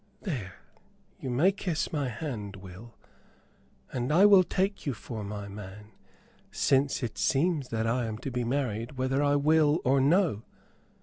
There, 0.23 0.55
you 1.19 1.29
may 1.29 1.51
kiss 1.51 1.93
my 1.93 2.09
hand, 2.09 2.55
Will, 2.55 2.95
and 3.93 4.11
I 4.11 4.25
will 4.25 4.41
take 4.43 4.87
you 4.87 4.95
for 4.95 5.23
my 5.23 5.47
man, 5.47 5.91
since 6.51 7.03
it 7.03 7.19
seems 7.19 7.69
that 7.69 7.85
I 7.85 8.07
am 8.07 8.17
to 8.25 8.31
be 8.31 8.43
married 8.43 8.97
whether 8.97 9.21
I 9.21 9.35
will 9.35 9.79
or 9.85 10.01
no. 10.01 10.41